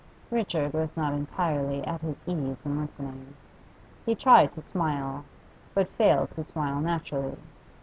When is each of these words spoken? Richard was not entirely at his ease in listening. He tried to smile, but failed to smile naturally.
Richard 0.31 0.73
was 0.73 0.97
not 0.97 1.13
entirely 1.13 1.83
at 1.85 2.01
his 2.01 2.17
ease 2.25 2.57
in 2.65 2.81
listening. 2.81 3.35
He 4.03 4.15
tried 4.15 4.51
to 4.55 4.61
smile, 4.63 5.25
but 5.75 5.89
failed 5.89 6.31
to 6.31 6.43
smile 6.43 6.81
naturally. 6.81 7.37